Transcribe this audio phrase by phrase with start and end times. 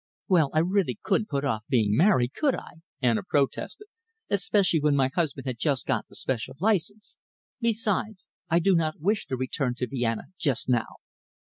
[0.27, 3.85] "Well, I really couldn't put off being married, could I," Anna protested,
[4.31, 7.19] "especially when my husband had just got the special license.
[7.59, 10.95] Besides, I do not wish to return to Vienna just now."